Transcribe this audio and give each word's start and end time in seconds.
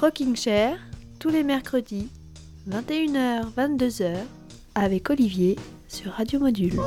Rocking 0.00 0.36
Chair, 0.36 0.78
tous 1.18 1.28
les 1.28 1.42
mercredis, 1.42 2.08
21h, 2.70 3.52
22h, 3.52 4.14
avec 4.76 5.10
Olivier 5.10 5.56
sur 5.88 6.12
Radio 6.12 6.38
Module. 6.38 6.78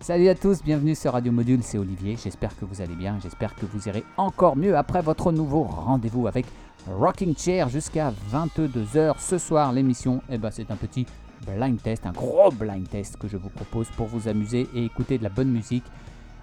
Salut 0.00 0.28
à 0.28 0.34
tous, 0.34 0.62
bienvenue 0.62 0.94
sur 0.94 1.12
Radio 1.12 1.32
Module, 1.32 1.62
c'est 1.62 1.78
Olivier. 1.78 2.18
J'espère 2.22 2.54
que 2.58 2.66
vous 2.66 2.82
allez 2.82 2.94
bien, 2.94 3.18
j'espère 3.22 3.54
que 3.54 3.64
vous 3.64 3.88
irez 3.88 4.04
encore 4.18 4.54
mieux 4.54 4.76
après 4.76 5.00
votre 5.00 5.32
nouveau 5.32 5.62
rendez-vous 5.62 6.26
avec 6.26 6.44
Rocking 6.90 7.34
Chair 7.34 7.70
jusqu'à 7.70 8.12
22h. 8.30 9.14
Ce 9.18 9.38
soir, 9.38 9.72
l'émission, 9.72 10.20
eh 10.28 10.36
ben, 10.36 10.50
c'est 10.50 10.70
un 10.70 10.76
petit 10.76 11.06
blind 11.46 11.80
test, 11.80 12.04
un 12.04 12.12
gros 12.12 12.50
blind 12.50 12.86
test 12.86 13.16
que 13.16 13.28
je 13.28 13.38
vous 13.38 13.48
propose 13.48 13.88
pour 13.96 14.08
vous 14.08 14.28
amuser 14.28 14.68
et 14.74 14.84
écouter 14.84 15.16
de 15.16 15.22
la 15.22 15.30
bonne 15.30 15.50
musique. 15.50 15.84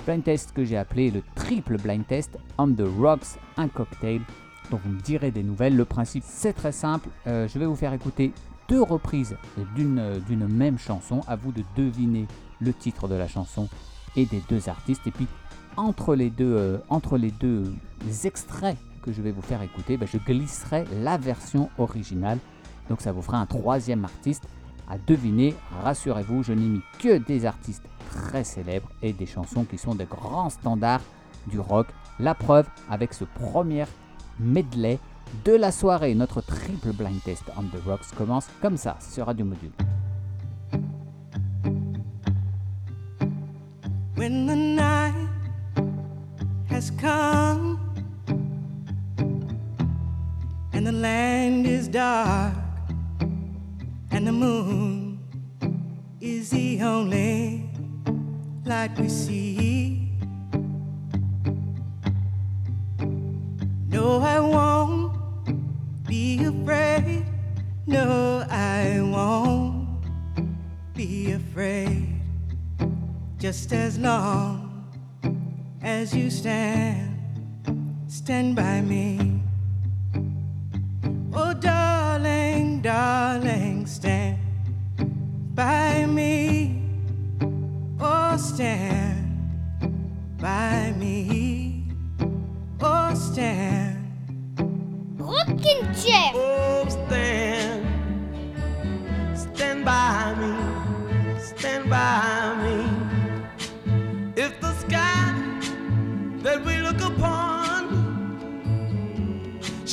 Blind 0.07 0.23
test 0.23 0.53
que 0.53 0.65
j'ai 0.65 0.75
appelé 0.75 1.11
le 1.11 1.21
triple 1.35 1.77
blind 1.77 2.07
test 2.07 2.35
on 2.57 2.73
the 2.73 2.87
rocks, 2.97 3.37
un 3.57 3.67
cocktail 3.67 4.21
dont 4.71 4.79
vous 4.83 4.91
me 4.91 5.01
direz 5.01 5.31
des 5.31 5.43
nouvelles. 5.43 5.75
Le 5.75 5.85
principe 5.85 6.23
c'est 6.25 6.53
très 6.53 6.71
simple, 6.71 7.09
euh, 7.27 7.47
je 7.47 7.59
vais 7.59 7.65
vous 7.65 7.75
faire 7.75 7.93
écouter 7.93 8.33
deux 8.69 8.81
reprises 8.81 9.35
d'une 9.75 10.19
d'une 10.27 10.47
même 10.47 10.79
chanson, 10.79 11.21
à 11.27 11.35
vous 11.35 11.51
de 11.51 11.63
deviner 11.75 12.27
le 12.59 12.73
titre 12.73 13.07
de 13.07 13.15
la 13.15 13.27
chanson 13.27 13.67
et 14.15 14.25
des 14.25 14.41
deux 14.49 14.69
artistes. 14.69 15.05
Et 15.05 15.11
puis 15.11 15.27
entre 15.77 16.15
les 16.15 16.29
deux, 16.29 16.55
euh, 16.55 16.77
entre 16.89 17.17
les 17.17 17.31
deux 17.31 17.73
extraits 18.23 18.77
que 19.01 19.11
je 19.11 19.21
vais 19.21 19.31
vous 19.31 19.41
faire 19.41 19.61
écouter, 19.61 19.97
ben, 19.97 20.07
je 20.07 20.17
glisserai 20.17 20.85
la 21.01 21.17
version 21.17 21.69
originale. 21.77 22.39
Donc 22.89 23.01
ça 23.01 23.11
vous 23.11 23.21
fera 23.21 23.37
un 23.37 23.45
troisième 23.45 24.05
artiste 24.05 24.47
à 24.89 24.97
deviner. 24.97 25.55
Rassurez-vous, 25.83 26.43
je 26.43 26.53
n'ai 26.53 26.67
mis 26.67 26.81
que 26.99 27.17
des 27.17 27.45
artistes 27.45 27.83
très 28.09 28.43
célèbres 28.43 28.89
et 29.01 29.13
des 29.13 29.25
chansons 29.25 29.65
qui 29.65 29.77
sont 29.77 29.95
des 29.95 30.05
grands 30.05 30.49
standards 30.49 31.01
du 31.47 31.59
rock. 31.59 31.87
La 32.19 32.35
preuve 32.35 32.67
avec 32.89 33.13
ce 33.13 33.23
premier 33.23 33.85
medley 34.39 34.99
de 35.45 35.53
la 35.53 35.71
soirée. 35.71 36.15
Notre 36.15 36.41
triple 36.41 36.93
blind 36.93 37.21
test 37.23 37.43
on 37.57 37.63
the 37.63 37.81
rocks 37.85 38.11
commence 38.17 38.47
comme 38.61 38.77
ça 38.77 38.97
sur 38.99 39.25
Radio 39.25 39.45
Module. 39.45 39.71
When 44.15 44.45
the 44.45 44.55
night 44.55 45.29
has 46.69 46.91
come 46.91 47.79
and 50.73 50.85
the 50.85 50.91
land 50.91 51.65
is 51.65 51.87
dark 51.87 52.53
and 54.11 54.25
the 54.25 54.31
moon 54.31 55.19
is 56.21 56.51
the 56.51 56.81
only 56.81 57.69
light 58.65 58.97
we 58.97 59.09
see. 59.09 60.02
No, 64.03 64.19
I 64.19 64.37
won't 64.41 65.15
be 66.05 66.43
afraid. 66.43 67.25
No, 67.87 68.45
I 68.49 68.99
won't 68.99 70.03
be 70.93 71.31
afraid. 71.31 72.19
Just 73.39 73.71
as 73.71 73.97
long 73.97 74.91
as 75.81 76.13
you 76.13 76.29
stand, 76.29 77.17
stand 78.07 78.57
by 78.57 78.81
me. 78.81 79.39
Oh, 81.31 81.53
darling, 81.53 82.81
darling, 82.81 83.85
stand 83.85 84.37
by 85.55 86.05
me. 86.07 86.83
Oh, 88.01 88.35
stand 88.35 89.02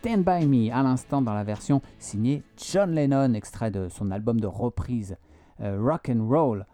Stand 0.00 0.24
By 0.24 0.46
Me 0.46 0.72
à 0.72 0.82
l'instant 0.82 1.20
dans 1.20 1.34
la 1.34 1.44
version 1.44 1.82
signée 1.98 2.42
John 2.56 2.94
Lennon, 2.94 3.34
extrait 3.34 3.70
de 3.70 3.90
son 3.90 4.10
album 4.10 4.40
de 4.40 4.46
reprise 4.46 5.18
euh, 5.60 5.78
Rock 5.78 6.08
and 6.08 6.26
Roll. 6.26 6.64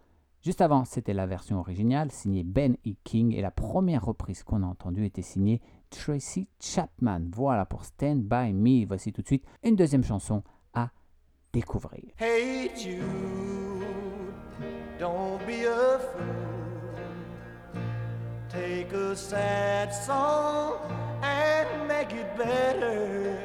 Juste 0.45 0.61
avant, 0.61 0.85
c'était 0.85 1.13
la 1.13 1.27
version 1.27 1.59
originale 1.59 2.13
signée 2.13 2.45
Ben 2.45 2.77
E. 2.87 2.93
King 3.03 3.35
et 3.35 3.41
la 3.41 3.51
première 3.51 4.05
reprise 4.05 4.45
qu'on 4.45 4.63
a 4.63 4.67
entendue 4.67 5.05
était 5.05 5.23
signée 5.23 5.61
Tracy 5.91 6.47
Chapman. 6.61 7.23
Voilà 7.33 7.67
pour 7.67 7.85
Stand 7.85 8.23
By 8.23 8.53
Me. 8.53 8.87
Voici 8.87 9.13
tout 9.13 9.23
de 9.23 9.27
suite 9.27 9.45
une 9.65 9.75
deuxième 9.75 10.05
chanson 10.05 10.45
à 10.73 10.91
découvrir. 11.53 12.05
Hey 12.21 12.71
Jude, 12.77 13.03
don't 15.01 15.41
be 15.45 15.67
a 15.67 15.99
fool. 15.99 16.47
Take 18.49 18.95
a 18.95 19.17
sad 19.17 19.93
song 19.93 21.06
make 21.97 22.13
it 22.13 22.37
better. 22.37 23.39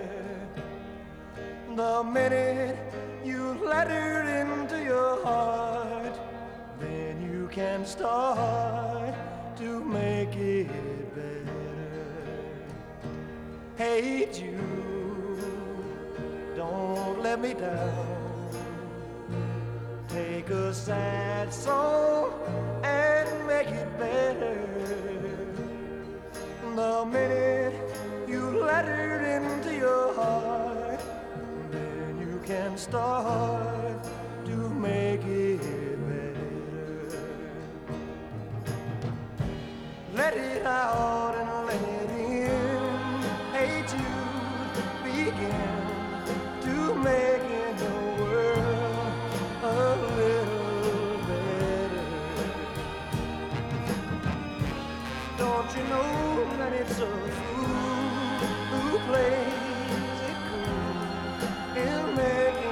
The 1.73 2.03
minute 2.03 2.77
you 3.23 3.57
let 3.63 3.87
her 3.87 4.15
into 4.41 4.77
your 4.83 5.23
heart, 5.23 6.15
then 6.79 7.13
you 7.31 7.47
can 7.49 7.85
start 7.85 9.15
to 9.57 9.69
make 9.99 10.35
it 10.35 10.67
better. 11.15 11.61
Hey 13.77 14.27
Jude, 14.33 15.43
don't 16.57 17.21
let 17.21 17.39
me 17.39 17.53
down. 17.53 18.49
Take 20.09 20.49
a 20.49 20.73
sad 20.73 21.53
song 21.53 22.33
and 22.83 23.29
make 23.47 23.69
it 23.81 23.89
better. 23.97 24.57
The 26.75 27.05
minute 27.05 28.10
you 28.31 28.61
let 28.61 28.85
it 28.85 29.21
into 29.41 29.75
your 29.75 30.13
heart, 30.13 31.01
then 31.71 32.17
you 32.21 32.39
can 32.45 32.77
start 32.77 34.03
to 34.45 34.55
make 34.69 35.23
it 35.25 35.59
better. 36.07 37.19
Let 40.13 40.37
it 40.37 40.65
out 40.65 41.35
and 41.35 41.67
let 41.67 41.81
it 41.91 42.09
in. 42.19 43.21
Hate 43.51 43.91
you 44.01 44.15
to 44.77 44.83
begin 45.03 45.81
to 46.61 46.75
make 46.95 47.45
it 47.63 47.77
the 47.83 47.95
world 48.21 49.13
a 49.63 49.95
little 50.15 51.17
better. 51.27 52.05
Don't 55.37 55.69
you 55.75 55.83
know 55.89 56.57
that 56.59 56.73
it's 56.73 56.99
a 56.99 57.40
place 59.07 60.21
it 60.29 60.37
cool. 60.49 61.81
It'll 61.81 62.13
make 62.13 62.70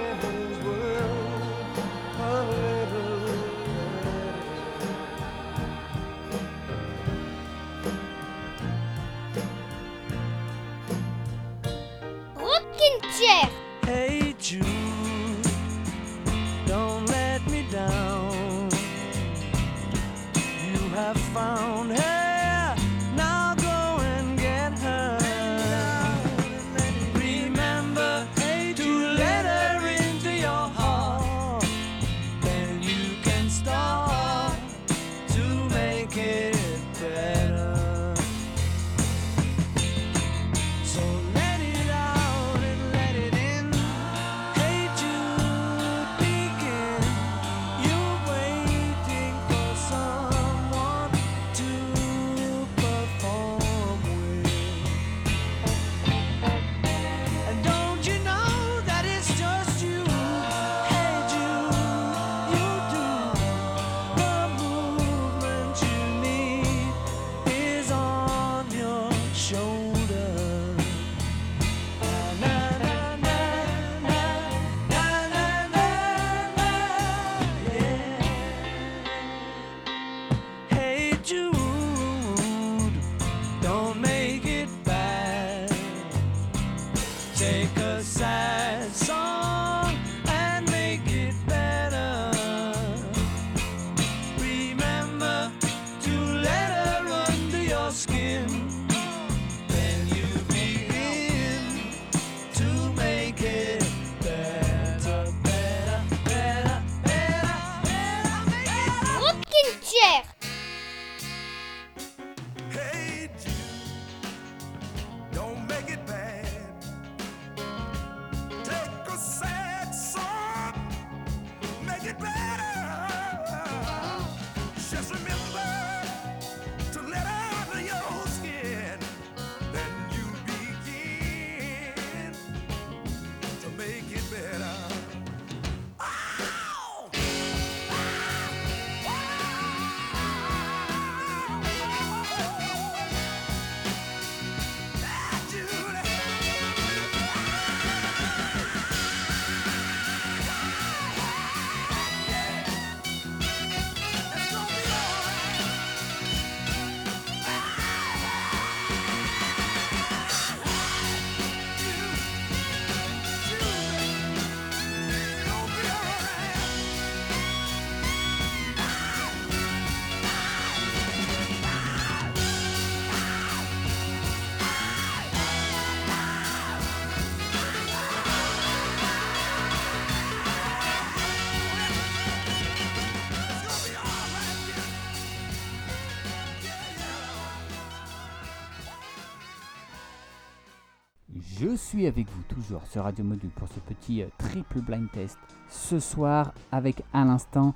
Je 191.70 191.76
suis 191.76 192.08
avec 192.08 192.26
vous 192.32 192.42
toujours 192.48 192.82
sur 192.90 193.04
Radio 193.04 193.24
Module 193.24 193.52
pour 193.52 193.68
ce 193.68 193.80
petit 193.80 194.24
euh, 194.24 194.28
triple 194.40 194.82
blind 194.82 195.08
test. 195.12 195.38
Ce 195.70 196.00
soir 196.00 196.52
avec 196.72 197.04
à 197.14 197.24
l'instant 197.24 197.76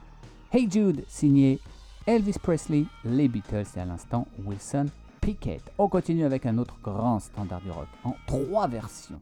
Hey 0.52 0.68
Jude 0.72 1.04
signé 1.08 1.60
Elvis 2.08 2.40
Presley, 2.42 2.86
les 3.06 3.28
Beatles 3.28 3.68
et 3.76 3.80
à 3.80 3.86
l'instant 3.86 4.28
Wilson 4.44 4.88
Pickett. 5.22 5.62
On 5.78 5.90
continue 5.90 6.26
avec 6.26 6.48
un 6.48 6.58
autre 6.58 6.76
grand 6.82 7.20
standard 7.20 7.62
du 7.62 7.70
rock 7.70 7.88
en 8.04 8.16
trois 8.26 8.68
versions. 8.68 9.20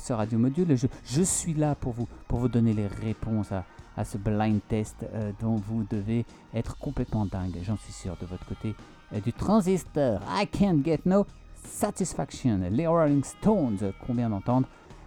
Sur 0.00 0.16
Radio 0.16 0.38
Module 0.38 0.76
je, 0.76 1.22
suis 1.22 1.54
là 1.54 1.74
pour 1.74 1.92
vous, 1.92 2.08
pour 2.28 2.38
vous 2.38 2.48
donner 2.48 2.72
les 2.72 2.86
réponses 2.86 3.50
à, 3.52 4.04
ce 4.04 4.18
blind 4.18 4.60
test 4.68 5.06
euh, 5.14 5.30
dont 5.40 5.54
vous 5.54 5.84
devez 5.88 6.24
être 6.52 6.76
complètement 6.78 7.26
dingue, 7.26 7.56
j'en 7.62 7.76
suis 7.76 7.92
sûr, 7.92 8.16
de 8.20 8.26
votre 8.26 8.44
côté 8.44 8.74
euh, 9.12 9.20
du 9.20 9.32
transistor. 9.32 10.20
I 10.28 10.46
can't 10.46 10.84
get 10.84 11.00
no 11.04 11.26
satisfaction. 11.62 12.60
Les 12.70 12.86
Rolling 12.86 13.22
Stones 13.22 13.78
euh, 13.82 13.92
qu'on 14.04 14.14
vient 14.14 14.30
d'entendre. 14.30 14.66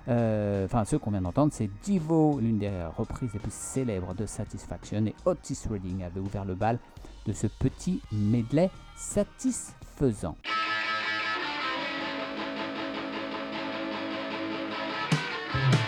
Enfin, 0.09 0.85
ceux 0.85 0.99
qu'on 0.99 1.11
vient 1.11 1.21
d'entendre, 1.21 1.51
c'est 1.53 1.69
Divo, 1.83 2.39
l'une 2.39 2.59
des 2.59 2.71
reprises 2.97 3.33
les 3.33 3.39
plus 3.39 3.53
célèbres 3.53 4.13
de 4.13 4.25
Satisfaction, 4.25 5.05
et 5.05 5.13
Otis 5.25 5.59
Redding 5.69 6.01
avait 6.01 6.21
ouvert 6.21 6.45
le 6.45 6.55
bal 6.55 6.79
de 7.25 7.33
ce 7.33 7.47
petit 7.47 8.01
medley 8.13 8.69
satisfaisant. 8.95 10.37
Bye. 15.53 15.86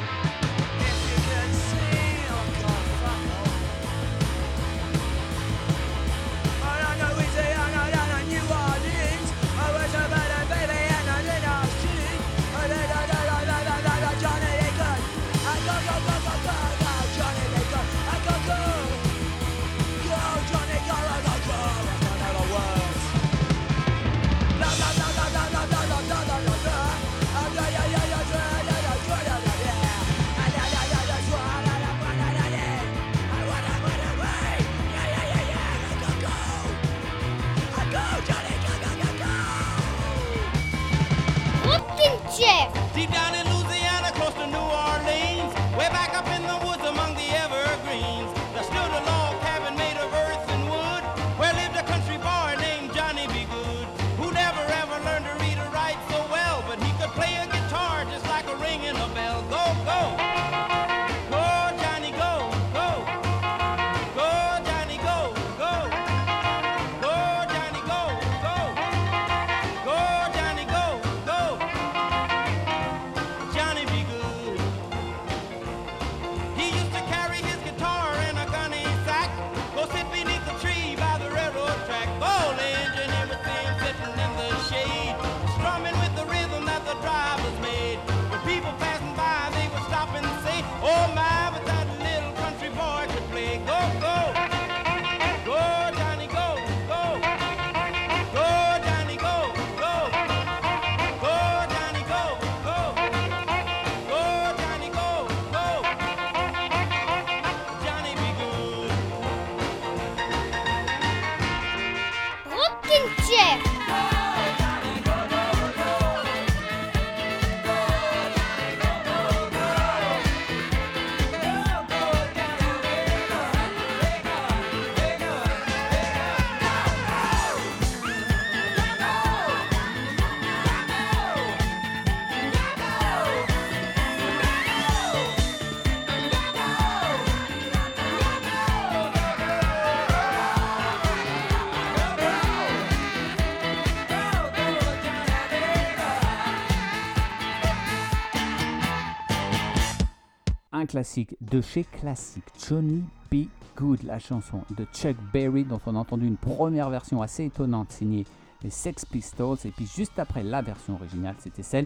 Classique 150.90 151.36
de 151.40 151.62
chez 151.62 151.84
Classique, 151.84 152.44
Johnny 152.68 153.04
B. 153.32 153.46
Good, 153.78 154.02
la 154.04 154.18
chanson 154.18 154.64
de 154.76 154.86
Chuck 154.92 155.16
Berry 155.32 155.64
dont 155.64 155.80
on 155.86 155.96
a 155.96 156.00
entendu 156.00 156.26
une 156.26 156.36
première 156.36 156.90
version 156.90 157.22
assez 157.22 157.46
étonnante 157.46 157.92
signée 157.92 158.26
les 158.64 158.72
Sex 158.72 159.06
Pistols 159.06 159.60
et 159.66 159.70
puis 159.70 159.86
juste 159.86 160.18
après 160.18 160.42
la 160.42 160.64
version 160.64 160.96
originale 160.96 161.36
c'était 161.40 161.64
celle 161.64 161.86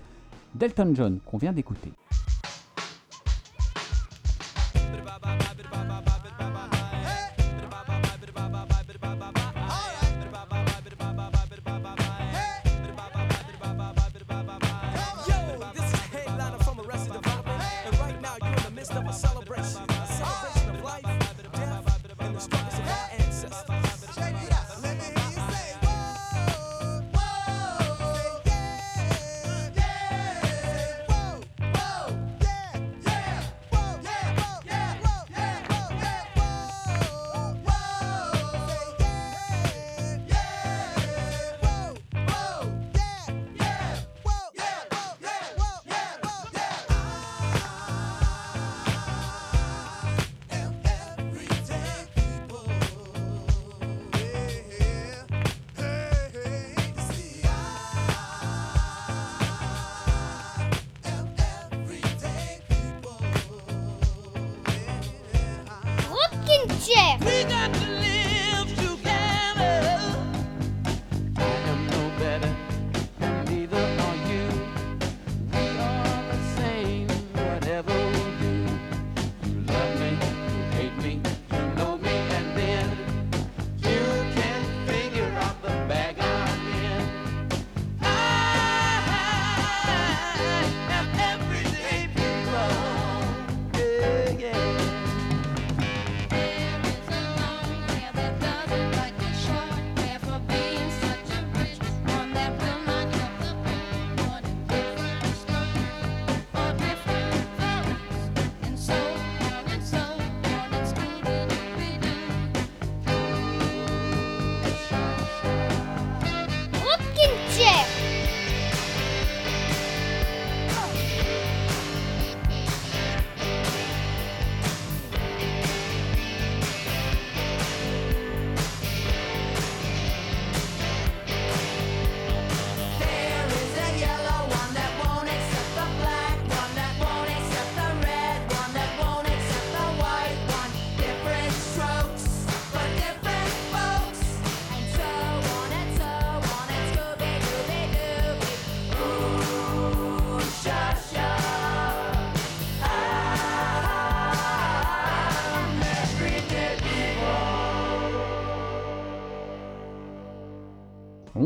d'Elton 0.55 0.93
John 0.95 1.19
qu'on 1.25 1.37
vient 1.37 1.51
d'écouter. 1.51 1.91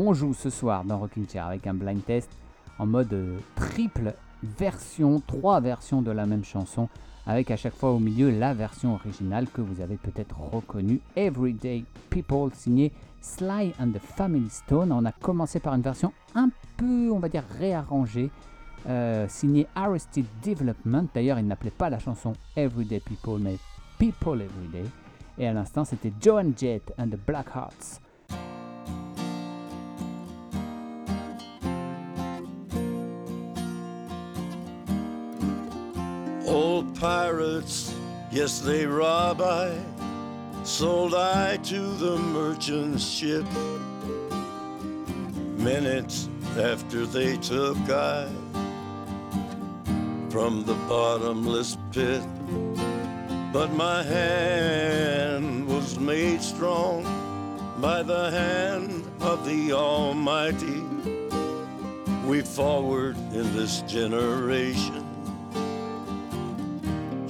On 0.08 0.14
joue 0.14 0.32
ce 0.32 0.48
soir 0.48 0.84
dans 0.84 0.96
Rocking 0.96 1.28
Chair 1.28 1.44
avec 1.44 1.66
un 1.66 1.74
blind 1.74 2.02
test 2.02 2.30
en 2.78 2.86
mode 2.86 3.12
euh, 3.12 3.36
triple 3.56 4.14
version, 4.42 5.20
trois 5.26 5.60
versions 5.60 6.00
de 6.00 6.10
la 6.10 6.24
même 6.24 6.44
chanson, 6.44 6.88
avec 7.26 7.50
à 7.50 7.56
chaque 7.56 7.74
fois 7.74 7.90
au 7.90 7.98
milieu 7.98 8.30
la 8.30 8.54
version 8.54 8.94
originale 8.94 9.48
que 9.52 9.60
vous 9.60 9.82
avez 9.82 9.98
peut-être 9.98 10.40
reconnue, 10.40 11.02
Everyday 11.14 11.84
People, 12.08 12.54
signé 12.54 12.90
Sly 13.20 13.74
and 13.78 13.90
the 13.90 13.98
Family 13.98 14.48
Stone. 14.48 14.92
On 14.92 15.04
a 15.04 15.12
commencé 15.12 15.60
par 15.60 15.74
une 15.74 15.82
version 15.82 16.14
un 16.34 16.48
peu, 16.78 17.10
on 17.12 17.18
va 17.18 17.28
dire, 17.28 17.44
réarrangée, 17.58 18.30
euh, 18.88 19.26
signée 19.28 19.66
Arrested 19.74 20.24
Development. 20.42 21.06
D'ailleurs, 21.12 21.38
il 21.38 21.46
n'appelait 21.46 21.70
pas 21.70 21.90
la 21.90 21.98
chanson 21.98 22.32
Everyday 22.56 23.00
People, 23.00 23.40
mais 23.40 23.58
People 23.98 24.40
Everyday. 24.40 24.88
Et 25.36 25.46
à 25.46 25.52
l'instant, 25.52 25.84
c'était 25.84 26.14
Joan 26.18 26.54
Jett 26.56 26.94
and 26.98 27.08
the 27.08 27.18
Black 27.26 27.48
Hearts. 27.54 28.00
Old 36.48 36.98
pirates, 36.98 37.94
yes, 38.30 38.60
they 38.60 38.86
rob 38.86 39.42
I. 39.42 39.78
Sold 40.64 41.14
I 41.14 41.58
to 41.58 41.78
the 41.78 42.16
merchant 42.16 42.98
ship. 43.00 43.44
Minutes 45.58 46.30
after 46.58 47.04
they 47.04 47.36
took 47.36 47.76
I 47.90 48.28
from 50.30 50.64
the 50.64 50.74
bottomless 50.88 51.76
pit. 51.92 52.22
But 53.52 53.70
my 53.74 54.02
hand 54.02 55.68
was 55.68 55.98
made 55.98 56.40
strong 56.40 57.04
by 57.78 58.02
the 58.02 58.30
hand 58.30 59.04
of 59.20 59.44
the 59.44 59.72
Almighty. 59.72 60.82
We 62.26 62.40
forward 62.40 63.18
in 63.34 63.54
this 63.54 63.82
generation 63.82 65.07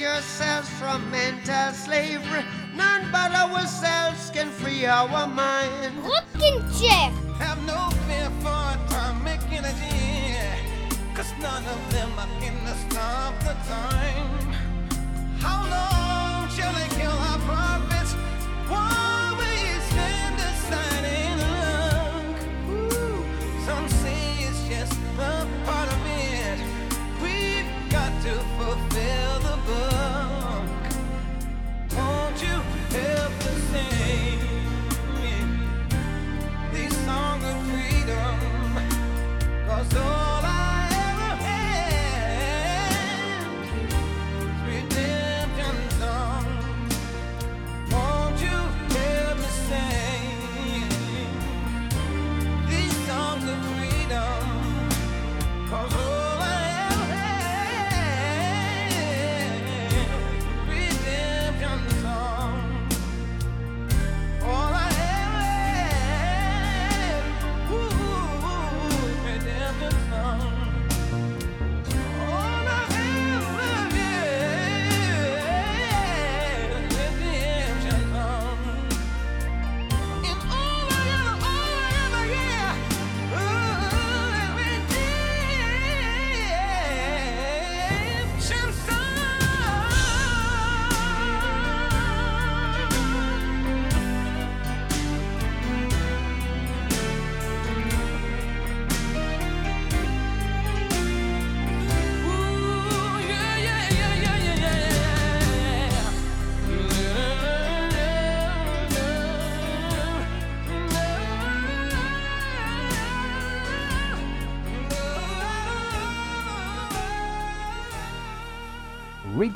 Yourselves 0.00 0.68
from 0.78 1.10
mental 1.10 1.72
slavery. 1.72 2.44
None 2.74 3.10
but 3.10 3.32
ourselves 3.32 4.30
can 4.30 4.50
free 4.50 4.84
our 4.84 5.26
mind. 5.26 6.04
Rocking 6.04 6.60
chair. 6.78 7.10
Have 7.38 7.64
no 7.66 7.95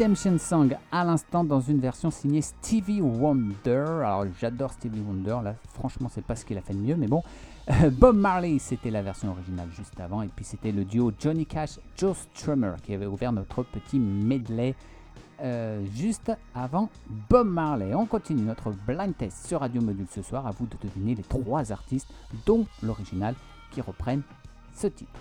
Redemption 0.00 0.38
Song 0.38 0.74
à 0.90 1.04
l'instant 1.04 1.44
dans 1.44 1.60
une 1.60 1.78
version 1.78 2.10
signée 2.10 2.40
Stevie 2.40 3.02
Wonder. 3.02 3.84
Alors 4.02 4.24
j'adore 4.40 4.72
Stevie 4.72 5.02
Wonder, 5.06 5.36
là 5.44 5.54
franchement 5.74 6.08
c'est 6.10 6.24
pas 6.24 6.36
ce 6.36 6.46
qu'il 6.46 6.56
a 6.56 6.62
fait 6.62 6.72
de 6.72 6.78
mieux, 6.78 6.96
mais 6.96 7.06
bon. 7.06 7.22
Euh, 7.68 7.90
Bob 7.90 8.16
Marley, 8.16 8.58
c'était 8.58 8.90
la 8.90 9.02
version 9.02 9.30
originale 9.30 9.68
juste 9.76 10.00
avant. 10.00 10.22
Et 10.22 10.28
puis 10.28 10.42
c'était 10.42 10.72
le 10.72 10.86
duo 10.86 11.12
Johnny 11.18 11.44
Cash, 11.44 11.78
Joe 11.98 12.16
Strummer 12.16 12.76
qui 12.82 12.94
avait 12.94 13.04
ouvert 13.04 13.30
notre 13.30 13.62
petit 13.62 13.98
medley 13.98 14.74
euh, 15.42 15.84
juste 15.94 16.32
avant 16.54 16.88
Bob 17.28 17.48
Marley. 17.48 17.94
On 17.94 18.06
continue 18.06 18.42
notre 18.42 18.70
blind 18.70 19.14
test 19.18 19.48
sur 19.48 19.60
Radio 19.60 19.82
Module 19.82 20.06
ce 20.10 20.22
soir. 20.22 20.46
À 20.46 20.50
vous 20.52 20.64
de 20.64 20.76
deviner 20.82 21.14
les 21.14 21.24
trois 21.24 21.72
artistes, 21.72 22.08
dont 22.46 22.64
l'original, 22.82 23.34
qui 23.70 23.82
reprennent 23.82 24.22
ce 24.74 24.86
titre. 24.86 25.20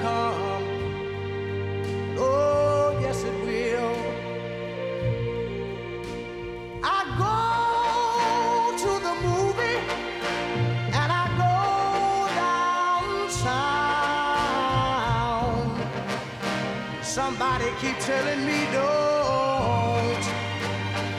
Somebody 17.31 17.71
keep 17.79 17.97
telling 17.99 18.45
me 18.45 18.65
don't 18.73 20.23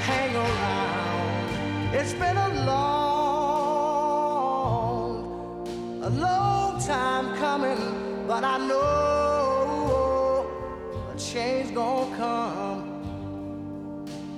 hang 0.04 0.36
around. 0.36 1.94
It's 1.94 2.12
been 2.12 2.36
a 2.36 2.48
long, 2.66 3.62
a 6.02 6.10
long 6.10 6.78
time 6.82 7.34
coming, 7.38 8.26
but 8.28 8.44
I 8.44 8.58
know 8.58 10.46
a 11.14 11.18
change 11.18 11.72
gonna 11.74 12.14
come. 12.14 12.82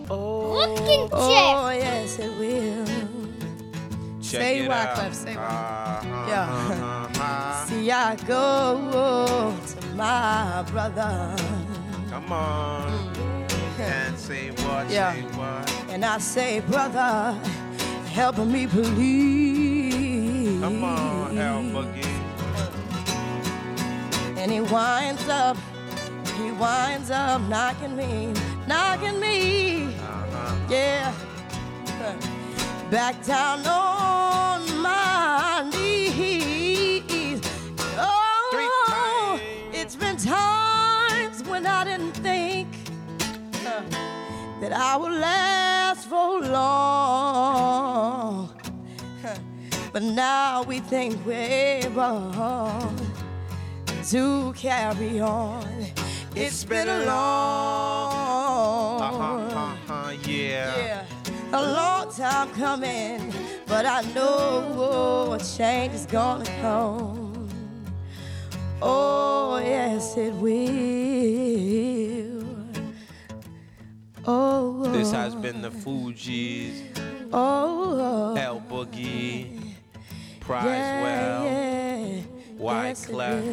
Oh, 0.08 0.54
Rocking 0.54 1.08
chair. 1.08 1.08
Oh, 1.12 1.70
yes, 1.76 2.18
it 2.20 2.38
will. 2.38 2.86
Say 4.22 4.60
it 4.60 4.68
what, 4.68 4.76
out. 4.76 4.94
Clef, 4.94 5.12
say 5.14 5.34
what. 5.34 5.42
Uh-huh, 5.44 6.28
Yeah. 6.28 6.48
uh-huh. 6.52 7.66
See, 7.66 7.90
I 7.90 8.14
go 8.26 9.52
to 9.66 9.86
my 9.96 10.62
brother 10.70 11.34
Come 12.14 12.32
on. 12.32 13.12
And 13.80 14.16
say 14.16 14.50
what, 14.50 14.88
Yeah. 14.88 15.14
say 15.14 15.22
what. 15.36 15.68
and 15.90 16.04
I 16.04 16.18
say, 16.18 16.60
brother, 16.60 17.36
help 18.12 18.38
me 18.38 18.66
believe. 18.66 20.60
Come 20.62 20.84
on, 20.84 21.36
Boogie. 21.72 22.06
And 24.38 24.52
he 24.52 24.60
winds 24.60 25.28
up, 25.28 25.56
he 26.38 26.52
winds 26.52 27.10
up 27.10 27.40
knocking 27.48 27.96
me, 27.96 28.32
knocking 28.68 29.18
me. 29.18 29.86
Uh-huh. 29.86 30.54
Yeah. 30.70 31.12
Back 32.90 33.24
down 33.24 33.66
on 33.66 34.23
that 44.64 44.72
I 44.72 44.96
will 44.96 45.12
last 45.12 46.08
for 46.08 46.40
long. 46.40 48.48
But 49.92 50.02
now 50.02 50.62
we 50.64 50.80
think 50.80 51.20
we're 51.26 51.82
able 51.84 52.32
to 54.12 54.52
carry 54.56 55.20
on. 55.20 55.68
it's 56.34 56.64
been 56.64 56.88
a 56.88 57.04
long, 57.04 59.02
Uh-huh, 59.02 59.60
uh-huh, 59.64 60.10
yeah. 60.26 60.76
yeah, 60.88 61.04
a 61.52 61.62
long 61.78 62.10
time 62.12 62.48
coming, 62.62 63.32
but 63.66 63.84
I 63.86 64.00
know 64.14 65.34
a 65.34 65.38
change 65.58 65.92
is 65.94 66.06
gonna 66.06 66.46
come. 66.62 67.48
Oh, 68.82 69.58
yes, 69.58 70.16
it 70.16 70.32
will. 70.34 71.03
Oh, 74.26 74.84
This 74.92 75.12
has 75.12 75.34
been 75.34 75.60
the 75.60 75.70
Fugees, 75.70 76.82
oh, 77.32 78.34
L 78.36 78.62
Boogie, 78.68 79.60
Prize 80.40 80.64
yeah. 80.64 82.20
White 82.56 82.88
Yes, 82.88 83.06
Clef. 83.06 83.44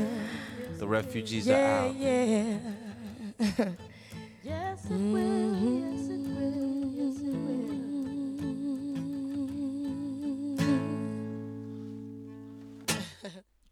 The 0.79 0.87
refugees 0.87 1.49
are 1.49 1.55
out. 1.55 1.95
yeah. 1.95 2.57
yes, 4.43 4.85
it 4.85 4.91
will. 4.91 5.55
Yes, 5.55 6.09
it 6.09 6.19
will. 6.19 6.91
Yes, 6.95 7.17
it 7.21 7.35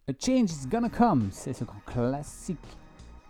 A 0.07 0.13
Change 0.13 0.51
is 0.51 0.65
Gonna 0.69 0.89
Come, 0.89 1.29
c'est 1.31 1.53
ce 1.53 1.63
grand 1.63 1.81
classique 1.85 2.57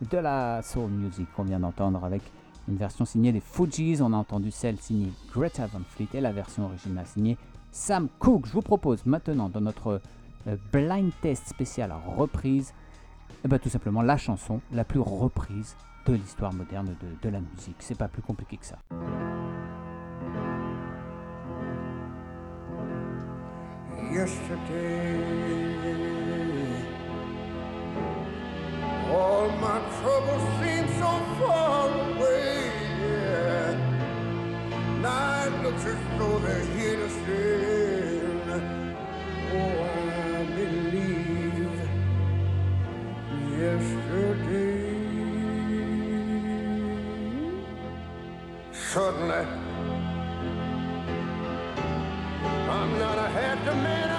de 0.09 0.17
la 0.17 0.61
soul 0.63 0.89
music 0.89 1.27
qu'on 1.35 1.43
vient 1.43 1.59
d'entendre 1.59 2.03
avec 2.03 2.21
une 2.69 2.77
version 2.77 3.05
signée 3.05 3.31
des 3.31 3.41
Fugees. 3.41 4.01
On 4.01 4.13
a 4.13 4.17
entendu 4.17 4.51
celle 4.51 4.79
signée 4.79 5.11
Greta 5.33 5.67
Van 5.67 5.81
Fleet 5.89 6.07
et 6.13 6.21
la 6.21 6.31
version 6.31 6.65
originale 6.65 7.05
signée 7.05 7.37
Sam 7.71 8.07
Cooke. 8.19 8.45
Je 8.45 8.53
vous 8.53 8.61
propose 8.61 9.05
maintenant 9.05 9.49
dans 9.49 9.61
notre 9.61 10.01
euh, 10.47 10.55
blind 10.71 11.11
test 11.21 11.47
spécial 11.47 11.93
reprise, 12.17 12.73
eh 13.43 13.47
ben, 13.47 13.59
tout 13.59 13.69
simplement 13.69 14.01
la 14.01 14.17
chanson 14.17 14.61
la 14.71 14.83
plus 14.83 14.99
reprise 14.99 15.75
de 16.05 16.13
l'histoire 16.13 16.53
moderne 16.53 16.95
de, 17.01 17.27
de 17.27 17.33
la 17.33 17.41
musique. 17.41 17.75
C'est 17.79 17.97
pas 17.97 18.07
plus 18.07 18.21
compliqué 18.21 18.57
que 18.57 18.65
ça. 18.65 18.77
yesterday. 24.11 25.19
All 29.11 29.49
my 29.59 29.79
troubles 29.99 30.43
seem 30.59 30.87
so 30.99 31.11
far 31.39 31.89
away. 31.89 32.38
night 35.01 35.63
looks 35.63 35.85
as 35.85 35.97
though 36.17 36.39
they're 36.39 36.65
here 36.77 36.97
to 36.97 37.09
stay. 37.09 38.19
Oh, 39.51 39.83
I 40.33 40.45
believe 40.55 41.79
yesterday. 43.57 44.89
Suddenly, 48.71 49.45
I'm 52.69 52.99
not 52.99 53.17
a 53.17 53.29
happy 53.29 53.75
man. 53.83 54.18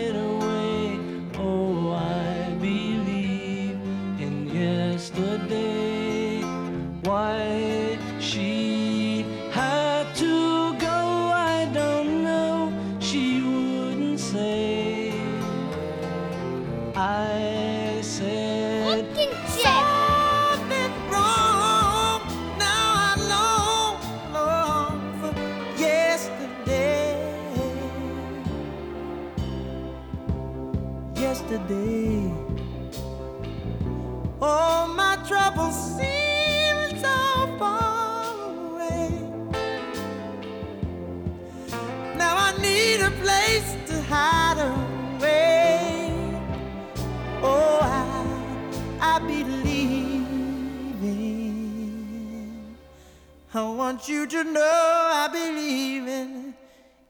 want 54.01 54.09
you 54.09 54.25
to 54.25 54.43
know 54.43 54.61
I 54.61 55.27
believe 55.31 56.07
in 56.07 56.53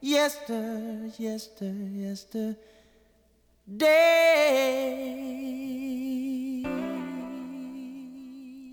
yesterday. 0.00 1.08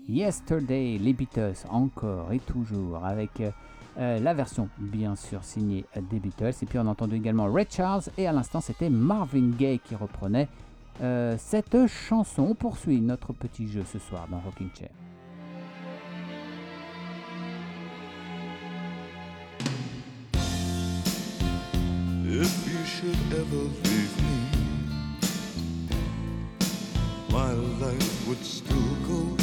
Yesterday, 0.08 0.98
les 0.98 1.12
Beatles 1.12 1.54
encore 1.70 2.32
et 2.32 2.40
toujours 2.40 3.04
avec 3.04 3.40
euh, 3.40 3.50
euh, 3.98 4.18
la 4.18 4.34
version 4.34 4.68
bien 4.78 5.14
sûr 5.16 5.44
signée 5.44 5.84
des 6.10 6.18
Beatles. 6.18 6.52
Et 6.62 6.66
puis 6.66 6.78
on 6.78 6.86
a 6.86 6.90
entendu 6.90 7.16
également 7.16 7.50
Ray 7.50 7.66
Charles 7.70 8.02
et 8.18 8.26
à 8.26 8.32
l'instant 8.32 8.60
c'était 8.60 8.90
Marvin 8.90 9.50
Gaye 9.50 9.78
qui 9.78 9.94
reprenait 9.94 10.48
euh, 11.00 11.36
cette 11.38 11.86
chanson. 11.86 12.42
On 12.50 12.54
poursuit 12.54 13.00
notre 13.00 13.32
petit 13.32 13.68
jeu 13.68 13.84
ce 13.84 13.98
soir 13.98 14.26
dans 14.28 14.40
Rocking 14.40 14.70
Chair. 14.76 14.90
If 22.42 22.72
you 22.72 22.82
should 22.86 23.38
ever 23.38 23.64
leave 23.84 24.22
me, 24.22 24.38
my 27.28 27.52
life 27.52 28.26
would 28.28 28.42
still 28.42 28.94
go 29.06 29.39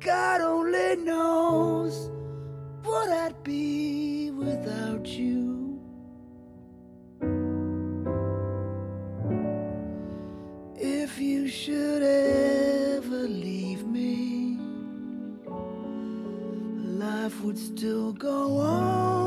God 0.00 0.40
only 0.40 0.96
knows 0.96 2.10
what 2.84 3.08
I'd 3.10 3.42
be 3.42 4.30
without 4.30 5.06
you. 5.06 5.80
If 10.76 11.18
you 11.18 11.48
should 11.48 12.02
ever 12.02 13.26
leave 13.26 13.84
me, 13.86 14.58
life 16.98 17.40
would 17.42 17.58
still 17.58 18.12
go 18.12 18.58
on. 18.58 19.25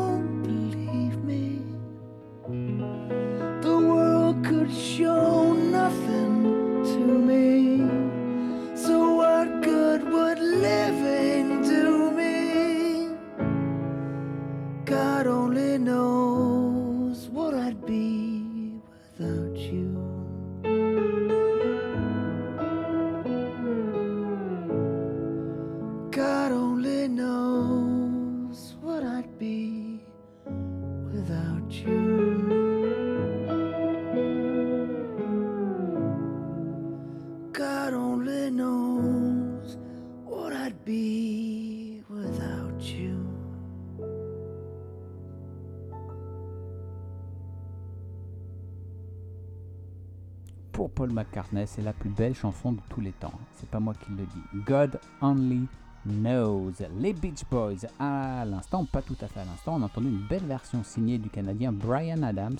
Paul 50.99 51.13
McCartney, 51.13 51.65
c'est 51.65 51.81
la 51.81 51.93
plus 51.93 52.09
belle 52.09 52.35
chanson 52.35 52.73
de 52.73 52.81
tous 52.89 52.99
les 52.99 53.13
temps. 53.13 53.31
C'est 53.55 53.69
pas 53.69 53.79
moi 53.79 53.93
qui 53.93 54.11
le 54.11 54.25
dis. 54.25 54.63
God 54.65 54.99
Only 55.21 55.65
Knows. 56.05 56.73
Les 56.97 57.13
Beach 57.13 57.45
Boys, 57.49 57.87
à 57.97 58.43
l'instant, 58.43 58.83
pas 58.83 59.01
tout 59.01 59.15
à 59.21 59.27
fait 59.27 59.39
à 59.39 59.45
l'instant, 59.45 59.75
on 59.77 59.81
a 59.81 59.85
entendu 59.85 60.09
une 60.09 60.27
belle 60.27 60.43
version 60.43 60.83
signée 60.83 61.17
du 61.17 61.29
Canadien 61.29 61.71
Brian 61.71 62.21
Adams. 62.21 62.57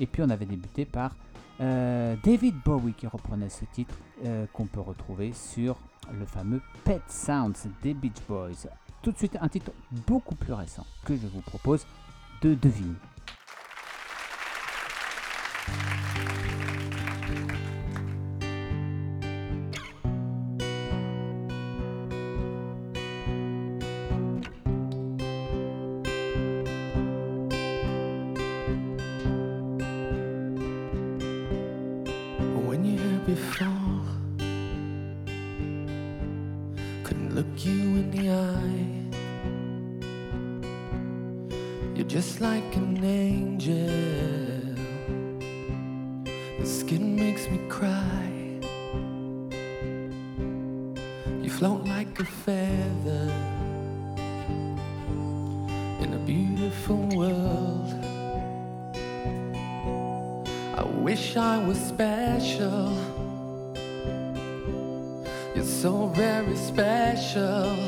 Et 0.00 0.06
puis 0.06 0.22
on 0.22 0.30
avait 0.30 0.46
débuté 0.46 0.86
par 0.86 1.14
euh, 1.60 2.16
David 2.24 2.54
Bowie 2.64 2.94
qui 2.94 3.06
reprenait 3.06 3.50
ce 3.50 3.66
titre 3.66 3.94
euh, 4.24 4.46
qu'on 4.54 4.64
peut 4.64 4.80
retrouver 4.80 5.34
sur 5.34 5.76
le 6.10 6.24
fameux 6.24 6.62
Pet 6.84 7.02
Sounds 7.06 7.68
des 7.82 7.92
Beach 7.92 8.22
Boys. 8.26 8.66
Tout 9.02 9.12
de 9.12 9.18
suite 9.18 9.36
un 9.42 9.48
titre 9.48 9.72
beaucoup 10.06 10.36
plus 10.36 10.54
récent 10.54 10.86
que 11.04 11.14
je 11.14 11.26
vous 11.26 11.42
propose 11.42 11.86
de 12.40 12.54
deviner. 12.54 12.96
Before, 33.28 34.00
couldn't 37.04 37.34
look 37.34 37.46
you 37.58 37.80
in 38.00 38.10
the 38.10 38.30
eye. 38.30 38.88
You're 41.94 42.06
just 42.06 42.40
like 42.40 42.74
an 42.74 43.04
angel. 43.04 43.74
Your 46.56 46.64
skin 46.64 47.16
makes 47.16 47.46
me 47.50 47.58
cry. 47.68 48.30
You 51.42 51.50
float 51.50 51.84
like 51.84 52.18
a 52.18 52.24
feather 52.24 53.30
in 56.00 56.14
a 56.14 56.20
beautiful 56.24 57.06
world. 57.14 57.92
I 60.78 60.82
wish 61.04 61.36
I 61.36 61.58
was 61.66 61.78
special. 61.78 63.07
Very 66.18 66.56
special. 66.56 67.87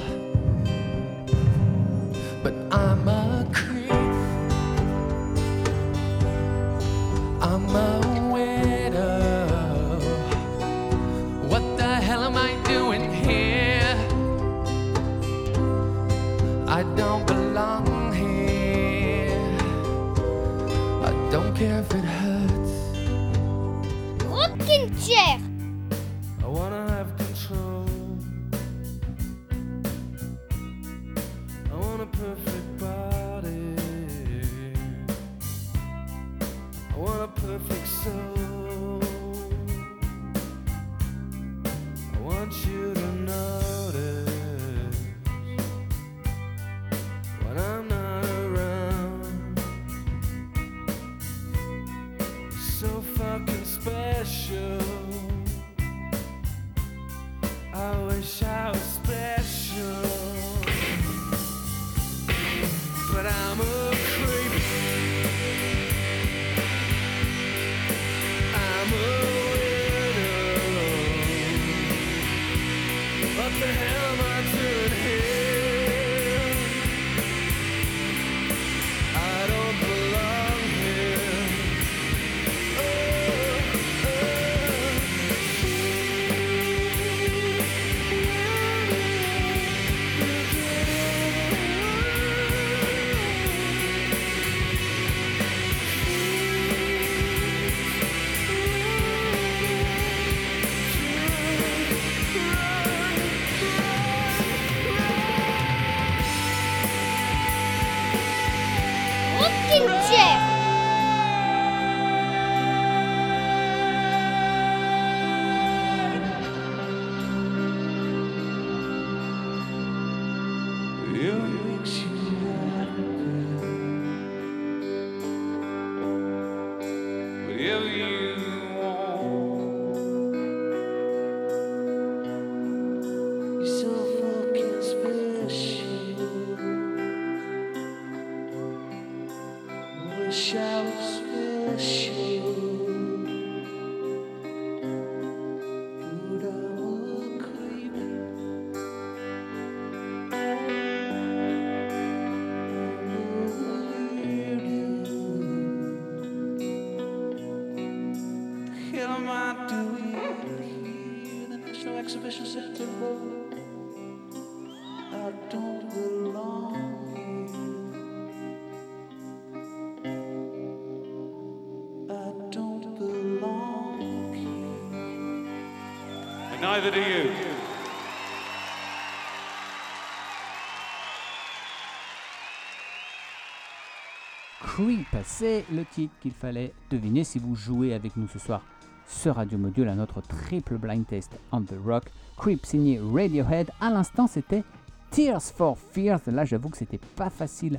Creep, 184.61 185.07
c'est 185.24 185.66
le 185.70 185.85
titre 185.85 186.14
qu'il 186.20 186.33
fallait 186.33 186.72
deviner 186.91 187.24
si 187.24 187.39
vous 187.39 187.55
jouez 187.55 187.93
avec 187.93 188.16
nous 188.16 188.28
ce 188.28 188.39
soir 188.39 188.62
sur 189.07 189.37
Radio 189.37 189.59
Module 189.59 189.89
à 189.89 189.95
notre 189.95 190.22
triple 190.22 190.78
blind 190.78 191.07
test 191.07 191.37
on 191.53 191.61
the 191.62 191.74
rock. 191.85 192.05
Creep 192.39 192.64
signé 192.64 192.99
Radiohead. 192.99 193.70
À 193.81 193.91
l'instant, 193.91 194.26
c'était 194.26 194.64
Tears 195.11 195.43
for 195.43 195.76
Fears. 195.76 196.20
Là, 196.28 196.47
j'avoue 196.47 196.70
que 196.70 196.78
c'était 196.78 197.01
pas 197.16 197.28
facile 197.28 197.78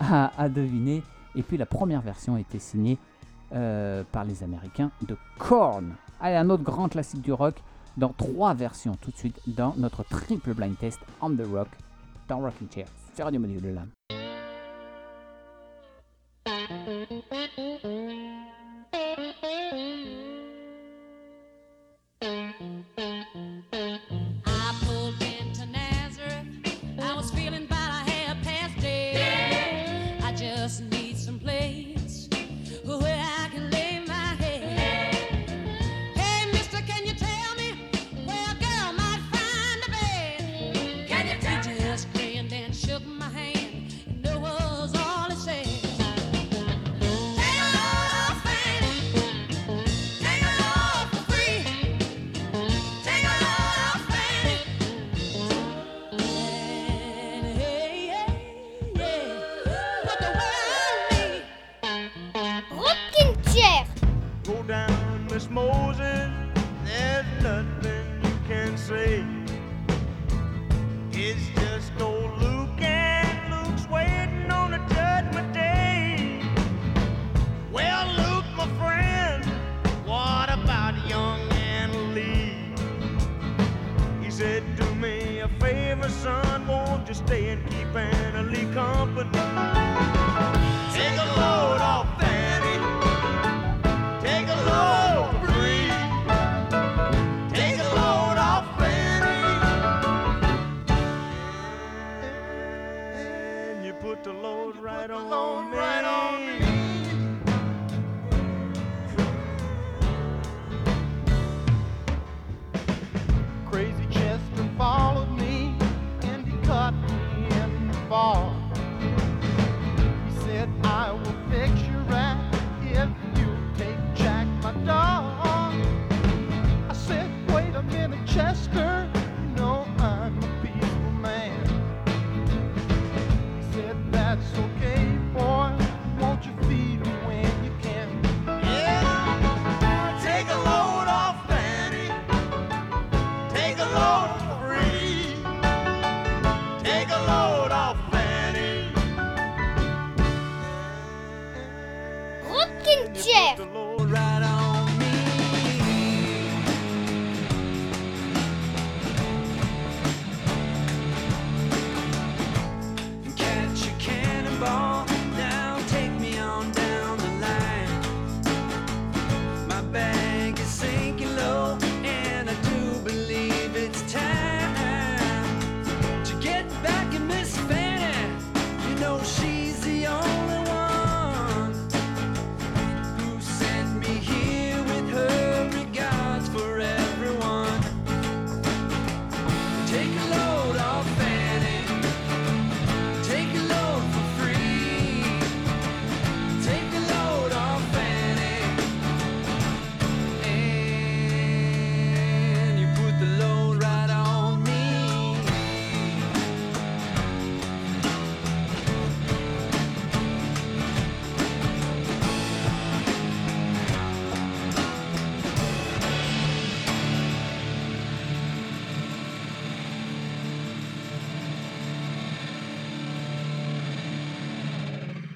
à, 0.00 0.32
à 0.40 0.48
deviner. 0.48 1.02
Et 1.34 1.42
puis 1.42 1.58
la 1.58 1.66
première 1.66 2.00
version 2.00 2.38
était 2.38 2.58
signée 2.58 2.96
euh, 3.52 4.04
par 4.10 4.24
les 4.24 4.42
Américains 4.42 4.90
de 5.06 5.18
Korn. 5.38 5.94
Allez, 6.18 6.36
un 6.36 6.48
autre 6.48 6.62
grand 6.62 6.88
classique 6.88 7.20
du 7.20 7.32
rock 7.32 7.56
dans 7.96 8.12
trois 8.16 8.54
versions 8.54 8.96
tout 9.00 9.10
de 9.10 9.16
suite 9.16 9.40
dans 9.46 9.74
notre 9.76 10.02
triple 10.04 10.54
blind 10.54 10.78
test 10.78 11.00
on 11.20 11.30
the 11.30 11.46
rock 11.52 11.68
dans 12.28 12.40
Rocking 12.40 12.68
Chair 12.72 12.86
sur 13.14 13.24
Radio 13.24 13.40
Module. 13.40 13.82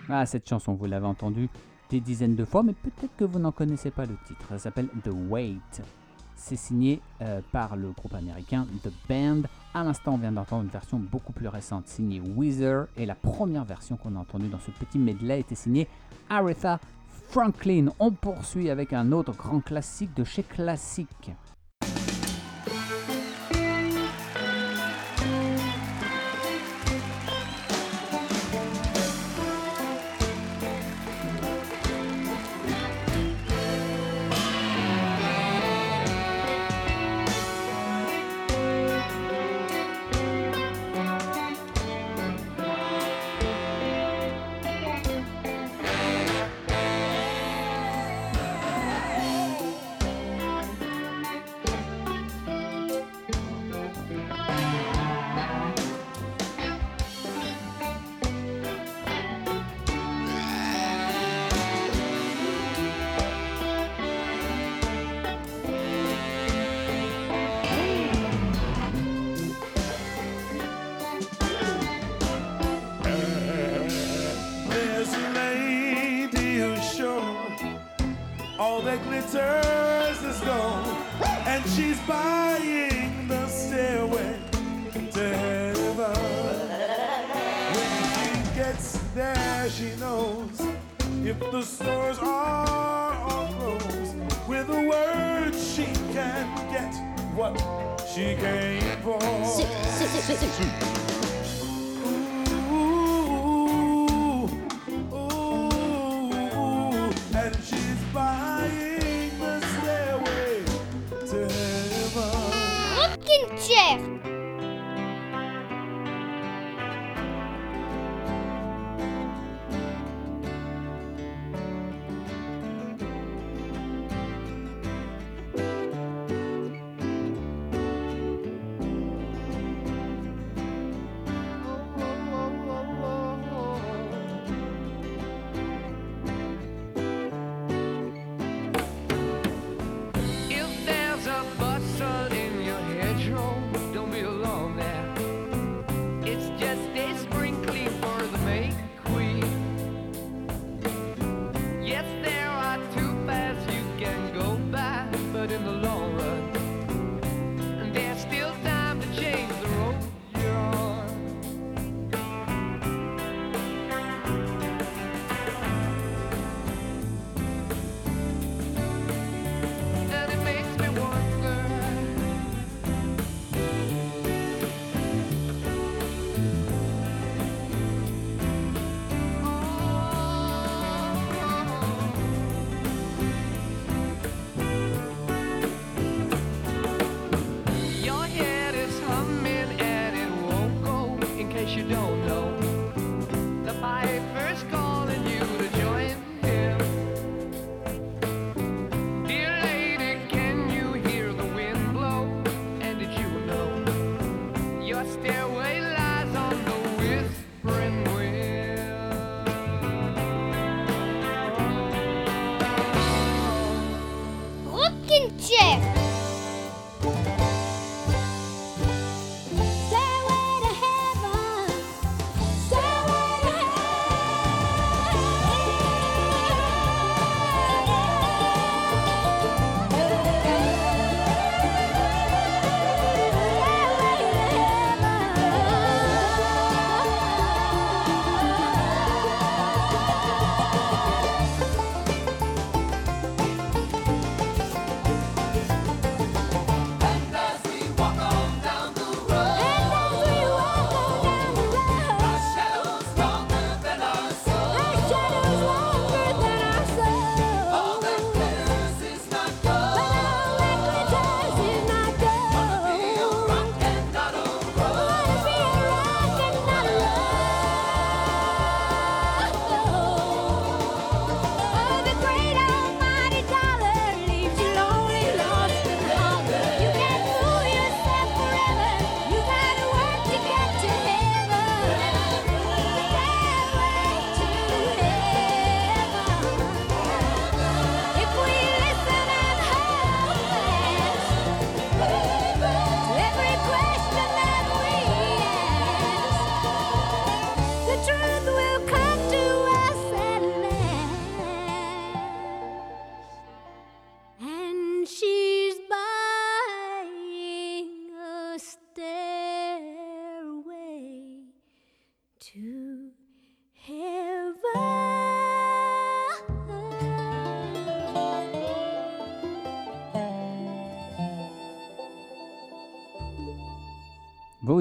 Ah, 0.08 0.24
cette 0.24 0.48
chanson, 0.48 0.74
vous 0.74 0.86
l'avez 0.86 1.06
entendue 1.06 1.48
des 1.90 2.00
dizaines 2.00 2.36
de 2.36 2.44
fois, 2.44 2.62
mais 2.62 2.74
peut-être 2.74 3.16
que 3.16 3.24
vous 3.24 3.38
n'en 3.38 3.52
connaissez 3.52 3.90
pas 3.90 4.06
le 4.06 4.16
titre. 4.26 4.46
Ça 4.50 4.58
s'appelle 4.58 4.88
The 5.04 5.10
Wait. 5.28 5.82
C'est 6.36 6.56
signé 6.56 7.00
euh, 7.22 7.40
par 7.50 7.76
le 7.76 7.90
groupe 7.90 8.14
américain 8.14 8.66
The 8.82 8.92
Band. 9.08 9.42
À 9.74 9.82
l'instant, 9.82 10.14
on 10.14 10.18
vient 10.18 10.32
d'entendre 10.32 10.64
une 10.64 10.70
version 10.70 10.98
beaucoup 10.98 11.32
plus 11.32 11.48
récente 11.48 11.88
signée 11.88 12.20
Weezer. 12.20 12.86
Et 12.96 13.06
la 13.06 13.14
première 13.14 13.64
version 13.64 13.96
qu'on 13.96 14.14
a 14.16 14.18
entendue 14.18 14.48
dans 14.48 14.60
ce 14.60 14.70
petit 14.70 14.98
medley 14.98 15.40
était 15.40 15.54
signée 15.54 15.88
Aretha 16.28 16.78
Franklin. 17.30 17.86
On 17.98 18.12
poursuit 18.12 18.70
avec 18.70 18.92
un 18.92 19.12
autre 19.12 19.32
grand 19.32 19.60
classique 19.60 20.14
de 20.14 20.24
chez 20.24 20.42
Classic. 20.42 21.08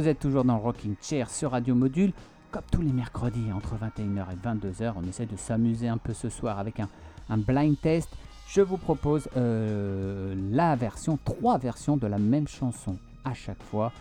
Vous 0.06 0.12
êtes 0.12 0.20
toujours 0.20 0.46
dans 0.46 0.60
Rocking 0.60 0.94
Chair 1.02 1.32
sur 1.32 1.50
Radio 1.50 1.74
Module. 1.74 2.14
Comme 2.52 2.62
tous 2.72 2.84
les 2.84 2.92
mercredis, 2.92 3.52
entre 3.52 3.74
21h 3.74 4.26
et 4.34 4.36
22h, 4.36 4.94
on 4.98 5.04
essaie 5.08 5.26
de 5.26 5.36
s'amuser 5.36 5.88
un 5.88 5.98
peu 5.98 6.14
ce 6.14 6.30
soir 6.30 6.60
avec 6.60 6.80
un, 6.80 6.90
un 7.28 7.40
blind 7.40 7.76
test. 7.82 8.16
Je 8.48 8.62
vous 8.62 8.78
propose 8.78 9.28
euh, 9.36 10.36
la 10.52 10.76
version, 10.76 11.18
trois 11.26 11.58
versions 11.58 11.98
de 11.98 12.06
la 12.06 12.20
même 12.20 12.48
chanson 12.48 12.98
à 13.24 13.34
chaque 13.34 13.64
fois. 13.64 13.92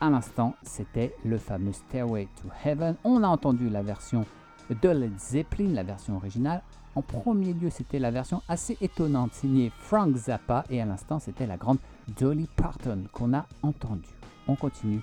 À 0.00 0.08
l'instant, 0.08 0.54
c'était 0.62 1.14
le 1.26 1.36
fameux 1.36 1.74
Stairway 1.74 2.26
to 2.40 2.48
Heaven. 2.64 2.96
On 3.04 3.22
a 3.22 3.28
entendu 3.28 3.68
la 3.68 3.82
version 3.82 4.24
de 4.70 4.88
Led 4.88 5.18
Zeppelin, 5.18 5.74
la 5.74 5.82
version 5.82 6.16
originale. 6.16 6.62
En 6.94 7.02
premier 7.02 7.52
lieu, 7.52 7.68
c'était 7.68 7.98
la 7.98 8.10
version 8.10 8.40
assez 8.48 8.78
étonnante 8.80 9.34
signée 9.34 9.72
Frank 9.78 10.16
Zappa. 10.16 10.64
Et 10.70 10.80
à 10.80 10.86
l'instant, 10.86 11.18
c'était 11.18 11.46
la 11.46 11.58
grande 11.58 11.80
Dolly 12.18 12.48
Parton 12.56 13.04
qu'on 13.12 13.34
a 13.34 13.44
entendue. 13.62 14.08
On 14.50 14.56
continue 14.56 15.02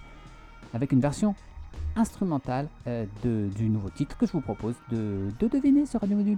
avec 0.75 0.91
une 0.91 0.99
version 0.99 1.33
instrumentale 1.95 2.67
euh, 2.85 3.05
du 3.23 3.69
nouveau 3.69 3.89
titre 3.89 4.17
que 4.17 4.27
je 4.27 4.33
vous 4.33 4.41
propose 4.41 4.75
de, 4.91 5.29
de 5.39 5.47
deviner 5.47 5.85
sur 5.85 6.01
Radio 6.01 6.17
Module. 6.17 6.37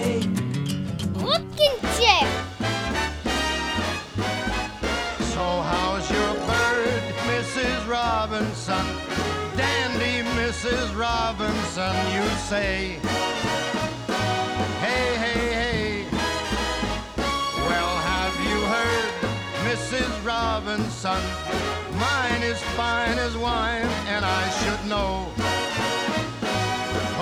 Robinson, 11.31 11.95
you 12.11 12.27
say. 12.49 12.99
Hey, 14.83 15.15
hey, 15.23 15.43
hey. 15.61 16.05
Well, 17.55 17.95
have 18.11 18.35
you 18.49 18.59
heard, 18.75 19.11
Mrs. 19.63 20.25
Robinson? 20.25 21.23
Mine 21.97 22.43
is 22.43 22.59
fine 22.75 23.17
as 23.17 23.37
wine, 23.37 23.87
and 24.13 24.25
I 24.25 24.49
should 24.59 24.89
know. 24.89 25.31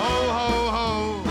Ho, 0.00 0.14
ho, 0.38 0.52
ho. 0.76 1.22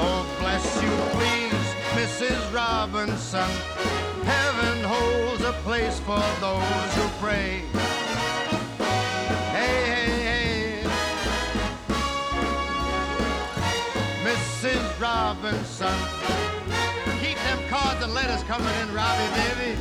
Oh, 0.00 0.36
bless 0.40 0.64
you, 0.82 0.94
please, 1.12 1.68
Mrs. 2.00 2.54
Robinson. 2.54 3.50
Heaven 4.24 4.82
holds 4.82 5.42
a 5.42 5.52
place 5.62 6.00
for 6.00 6.24
those 6.40 6.94
who 6.94 7.06
pray. 7.20 7.87
Keep 15.28 15.36
them 17.36 17.58
cards 17.68 18.02
and 18.02 18.14
letters 18.14 18.42
coming 18.44 18.66
in, 18.80 18.88
Robbie, 18.94 19.28
baby. 19.36 19.76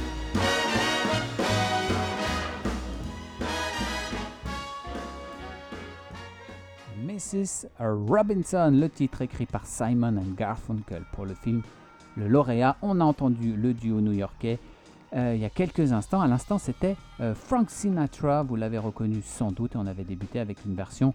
Mrs. 7.02 7.70
Robinson, 7.80 8.72
le 8.72 8.90
titre 8.90 9.22
écrit 9.22 9.46
par 9.46 9.66
Simon 9.66 10.18
and 10.18 10.36
Garfunkel 10.36 11.04
pour 11.14 11.26
le 11.26 11.34
film 11.34 11.62
Le 12.18 12.28
Lauréat. 12.28 12.76
On 12.82 13.00
a 13.00 13.06
entendu 13.06 13.56
le 13.56 13.74
duo 13.74 14.02
new-yorkais 14.02 14.60
euh, 15.16 15.34
il 15.34 15.42
y 15.42 15.46
a 15.46 15.50
quelques 15.50 15.94
instants. 15.94 16.20
À 16.20 16.28
l'instant, 16.28 16.58
c'était 16.58 16.98
euh, 17.22 17.34
Frank 17.34 17.70
Sinatra, 17.70 18.44
vous 18.44 18.58
l'avez 18.58 18.78
reconnu 18.78 19.22
sans 19.24 19.54
doute, 19.54 19.76
et 19.76 19.78
on 19.78 19.88
avait 19.88 20.04
débuté 20.04 20.40
avec 20.40 20.66
une 20.66 20.76
version 20.76 21.14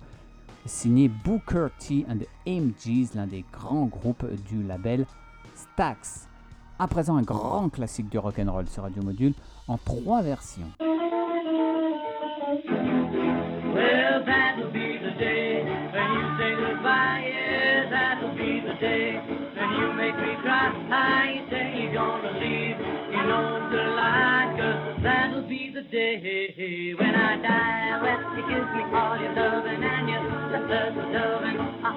signée 0.66 1.08
Booker 1.08 1.68
T 1.78 2.06
and 2.08 2.18
the 2.18 2.28
AMGs, 2.46 3.14
l'un 3.14 3.26
des 3.26 3.44
grands 3.52 3.86
groupes 3.86 4.24
du 4.48 4.62
label 4.62 5.06
Stax. 5.54 6.28
À 6.78 6.88
présent, 6.88 7.16
un 7.16 7.22
grand 7.22 7.68
classique 7.68 8.08
du 8.08 8.18
rock'n'roll 8.18 8.68
sur 8.68 8.82
Radio 8.82 9.02
Module 9.02 9.34
en 9.68 9.78
trois 9.78 10.22
versions. 10.22 10.70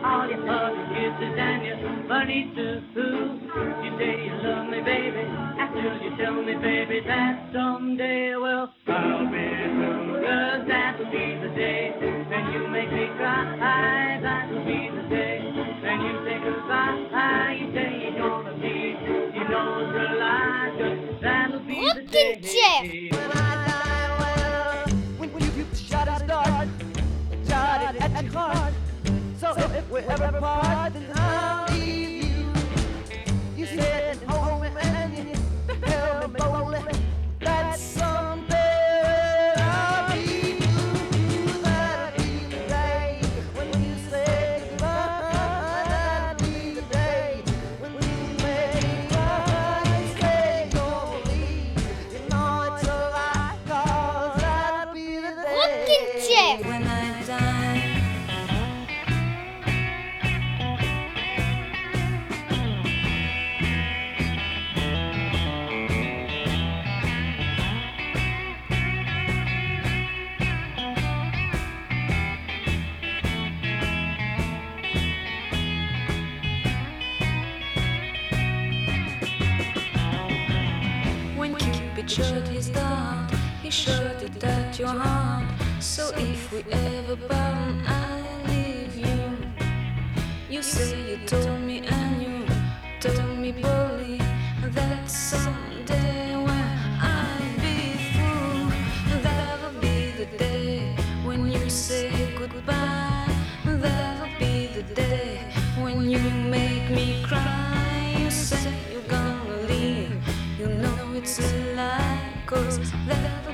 All 0.04 0.28
your 0.30 0.46
hugs, 0.48 0.90
kisses 0.94 1.36
and 1.38 1.66
your 1.66 1.78
money 2.08 2.52
too. 2.56 2.82
You 3.84 3.92
say 3.98 4.26
you 4.26 4.34
love 4.44 4.68
me, 4.70 4.82
baby, 4.82 5.24
after 5.60 5.82
you 6.04 6.12
tell 6.18 6.34
me, 6.44 6.56
baby, 6.56 7.02
that 7.08 7.50
someday, 7.54 8.36
well, 8.36 8.74
I'll 8.88 9.26
be 9.32 9.48
through. 9.76 10.24
'Cause 10.26 10.68
that'll 10.68 11.06
be 11.12 11.36
the 11.42 11.50
day 11.56 11.94
when 12.30 12.52
you 12.54 12.68
make 12.68 12.92
me 12.92 13.08
cry. 13.18 14.20
That'll 14.22 14.66
be 14.66 14.90
the 14.90 15.04
day 15.10 15.40
when 15.84 16.02
you 16.02 16.14
say 16.26 16.38
goodbye. 16.44 17.58
You 17.60 17.72
say 17.74 17.90
you're 18.04 18.18
gonna 18.20 18.52
leave, 18.54 18.98
you 19.36 19.44
know 19.50 19.80
it's 19.80 19.96
a 19.96 20.16
lie. 20.16 20.72
'cause 20.78 21.22
that'll 21.22 21.60
be 21.60 21.82
the 21.94 22.02
day. 22.42 23.10
When 23.12 23.75
if 29.58 29.90
we 29.90 30.00
ever 30.02 30.40
part, 30.40 30.94
then 30.94 31.06
I'll 31.16 31.74
leave 31.74 32.24
you. 32.24 32.48
You 33.56 33.66
said 33.66 34.18
we 86.56 86.64
ever 86.72 87.18
burn, 87.18 87.84
I 87.86 88.22
leave 88.48 88.96
you. 88.96 89.20
You 90.50 90.62
say 90.62 90.96
you 91.10 91.18
told 91.28 91.60
me 91.60 91.80
and 91.86 92.22
you 92.22 92.46
told 93.02 93.38
me 93.38 93.52
boldly 93.52 94.20
that 94.64 95.10
someday 95.10 96.38
when 96.38 96.68
I'll 97.12 97.56
be 97.60 97.98
through, 98.14 99.22
that'll 99.22 99.78
be 99.82 100.12
the 100.12 100.28
day 100.38 100.96
when 101.26 101.52
you 101.52 101.70
say 101.70 102.10
goodbye. 102.38 103.36
That'll 103.66 104.40
be 104.40 104.68
the 104.68 104.84
day 104.94 105.52
when 105.82 106.10
you 106.10 106.20
make 106.58 106.90
me 106.90 107.22
cry. 107.28 108.16
You 108.18 108.32
say 108.32 108.72
you're 108.94 109.10
gonna 109.10 109.58
leave. 109.68 110.24
You 110.58 110.68
know 110.68 111.14
it's 111.16 111.38
a 111.40 111.76
lie, 111.76 112.30
cause 112.46 112.80
that'll 113.08 113.45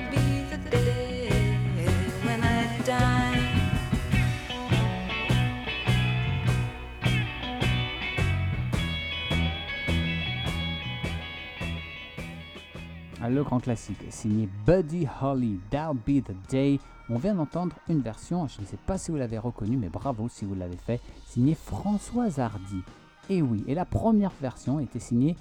Le 13.32 13.42
grand 13.42 13.60
classique, 13.60 14.04
signé 14.10 14.46
Buddy 14.66 15.06
Holly, 15.22 15.58
That'll 15.70 15.96
Be 15.96 16.22
the 16.22 16.34
Day. 16.50 16.78
On 17.08 17.16
vient 17.16 17.34
d'entendre 17.34 17.74
une 17.88 18.02
version, 18.02 18.46
je 18.46 18.60
ne 18.60 18.66
sais 18.66 18.76
pas 18.76 18.98
si 18.98 19.10
vous 19.10 19.16
l'avez 19.16 19.38
reconnue, 19.38 19.78
mais 19.78 19.88
bravo 19.88 20.28
si 20.28 20.44
vous 20.44 20.54
l'avez 20.54 20.76
fait, 20.76 21.00
signée 21.24 21.54
Françoise 21.54 22.38
Hardy. 22.38 22.82
Et 23.30 23.40
oui, 23.40 23.64
et 23.66 23.74
la 23.74 23.86
première 23.86 24.32
version 24.42 24.80
était 24.80 24.98
signée 24.98 25.34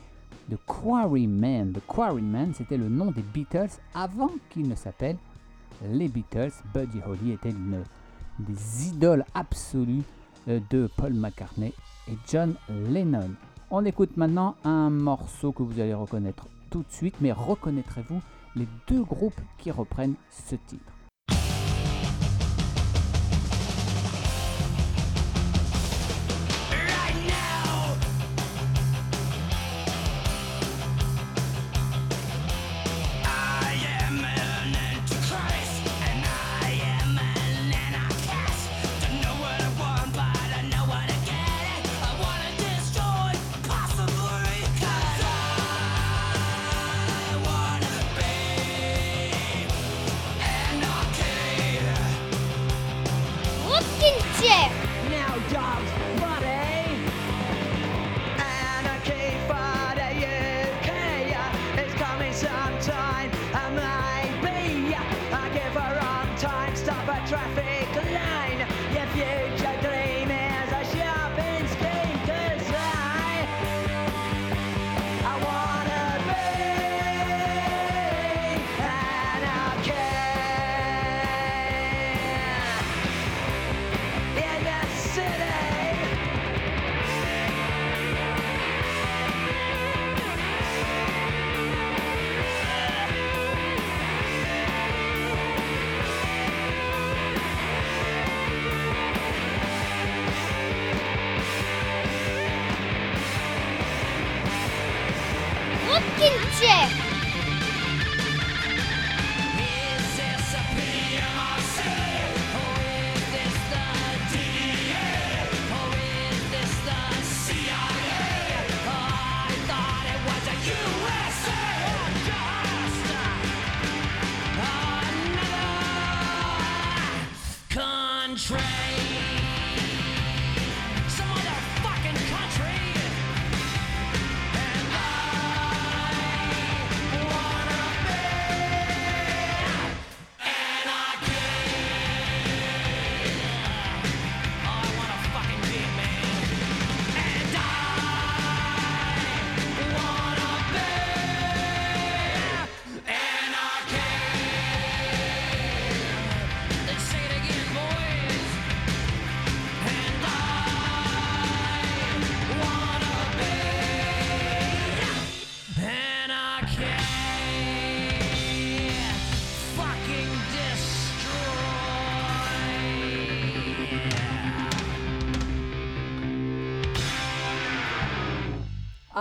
The 0.50 0.56
Quarrymen. 0.66 1.74
The 1.74 1.82
Quarrymen, 1.86 2.54
c'était 2.54 2.78
le 2.78 2.88
nom 2.88 3.12
des 3.12 3.24
Beatles 3.24 3.82
avant 3.94 4.32
qu'ils 4.50 4.70
ne 4.70 4.76
s'appellent 4.76 5.20
les 5.84 6.08
Beatles. 6.08 6.54
Buddy 6.74 7.00
Holly 7.06 7.34
était 7.34 7.50
une 7.50 7.84
des 8.40 8.88
idoles 8.88 9.26
absolues 9.34 10.04
euh, 10.48 10.62
de 10.70 10.90
Paul 10.96 11.14
McCartney 11.14 11.74
et 12.08 12.18
John 12.26 12.56
Lennon. 12.70 13.32
On 13.70 13.84
écoute 13.84 14.16
maintenant 14.16 14.56
un 14.64 14.90
morceau 14.90 15.52
que 15.52 15.64
vous 15.64 15.78
allez 15.82 15.94
reconnaître 15.94 16.48
tout 16.72 16.82
de 16.82 16.92
suite, 16.92 17.16
mais 17.22 17.32
reconnaîtrez-vous 17.32 18.22
les 18.56 18.68
deux 18.88 19.04
groupes 19.04 19.40
qui 19.60 19.70
reprennent 19.70 20.16
ce 20.32 20.56
titre 20.56 20.91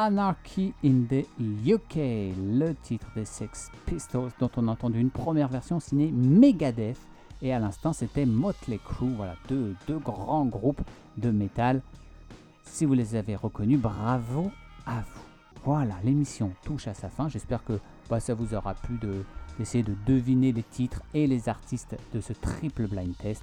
Anarchy 0.04 0.72
in 0.82 1.02
the 1.10 1.26
UK, 1.66 1.96
le 2.56 2.72
titre 2.82 3.06
des 3.14 3.26
Sex 3.26 3.70
Pistols 3.84 4.30
dont 4.40 4.50
on 4.56 4.66
a 4.68 4.70
entendu 4.70 4.98
une 4.98 5.10
première 5.10 5.48
version 5.48 5.78
signée 5.78 6.10
Megadeth 6.10 6.96
et 7.42 7.52
à 7.52 7.58
l'instant 7.58 7.92
c'était 7.92 8.24
Motley 8.24 8.78
Crue, 8.82 9.12
voilà 9.14 9.36
deux, 9.50 9.76
grands 10.02 10.46
groupes 10.46 10.80
de 11.18 11.30
métal. 11.30 11.82
Si 12.64 12.86
vous 12.86 12.94
les 12.94 13.14
avez 13.14 13.36
reconnus, 13.36 13.78
bravo 13.78 14.50
à 14.86 15.00
vous. 15.02 15.20
Voilà, 15.66 15.96
l'émission 16.02 16.50
touche 16.64 16.88
à 16.88 16.94
sa 16.94 17.10
fin. 17.10 17.28
J'espère 17.28 17.62
que 17.62 17.78
bah, 18.08 18.20
ça 18.20 18.32
vous 18.32 18.54
aura 18.54 18.72
plu 18.72 18.96
de- 19.02 19.22
d'essayer 19.58 19.84
de 19.84 19.94
deviner 20.06 20.52
les 20.52 20.62
titres 20.62 21.02
et 21.12 21.26
les 21.26 21.50
artistes 21.50 21.94
de 22.14 22.22
ce 22.22 22.32
triple 22.32 22.86
blind 22.86 23.14
test. 23.18 23.42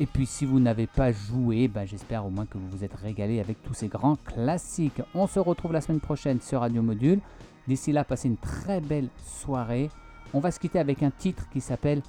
Et 0.00 0.06
puis 0.06 0.26
si 0.26 0.44
vous 0.44 0.58
n'avez 0.58 0.86
pas 0.86 1.12
joué, 1.12 1.68
bah, 1.68 1.86
j'espère 1.86 2.26
au 2.26 2.30
moins 2.30 2.46
que 2.46 2.58
vous 2.58 2.68
vous 2.68 2.84
êtes 2.84 2.94
régalé 2.94 3.38
avec 3.40 3.62
tous 3.62 3.74
ces 3.74 3.88
grands 3.88 4.16
classiques. 4.16 5.00
On 5.14 5.26
se 5.26 5.38
retrouve 5.38 5.72
la 5.72 5.80
semaine 5.80 6.00
prochaine 6.00 6.40
sur 6.40 6.60
Radio 6.60 6.82
Module. 6.82 7.20
D'ici 7.68 7.92
là, 7.92 8.04
passez 8.04 8.28
une 8.28 8.36
très 8.36 8.80
belle 8.80 9.08
soirée. 9.24 9.90
On 10.32 10.40
va 10.40 10.50
se 10.50 10.58
quitter 10.58 10.80
avec 10.80 11.02
un 11.02 11.10
titre 11.10 11.48
qui 11.50 11.60
s'appelle 11.60 12.02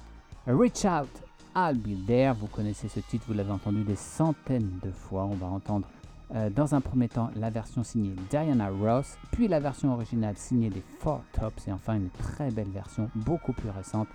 Reach 0.46 0.84
Out, 0.84 1.08
I'll 1.54 1.78
Be 1.78 2.04
There. 2.06 2.34
Vous 2.34 2.48
connaissez 2.48 2.88
ce 2.88 2.98
titre, 2.98 3.24
vous 3.28 3.34
l'avez 3.34 3.52
entendu 3.52 3.84
des 3.84 3.96
centaines 3.96 4.80
de 4.82 4.90
fois. 4.90 5.24
On 5.24 5.36
va 5.36 5.46
entendre 5.46 5.86
euh, 6.34 6.50
dans 6.50 6.74
un 6.74 6.80
premier 6.80 7.08
temps 7.08 7.30
la 7.36 7.50
version 7.50 7.84
signée 7.84 8.14
Diana 8.28 8.68
Ross, 8.68 9.16
puis 9.30 9.46
la 9.46 9.60
version 9.60 9.92
originale 9.92 10.36
signée 10.36 10.70
des 10.70 10.82
Four 10.98 11.22
Tops, 11.32 11.68
et 11.68 11.72
enfin 11.72 11.94
une 11.94 12.10
très 12.10 12.50
belle 12.50 12.70
version 12.70 13.08
beaucoup 13.14 13.52
plus 13.52 13.70
récente 13.70 14.08